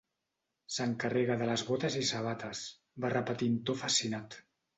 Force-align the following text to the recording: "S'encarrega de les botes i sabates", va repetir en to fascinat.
"S'encarrega 0.77 1.35
de 1.41 1.49
les 1.49 1.63
botes 1.67 1.99
i 1.99 2.01
sabates", 2.13 2.63
va 3.05 3.13
repetir 3.15 3.53
en 3.53 3.61
to 3.71 3.79
fascinat. 3.85 4.41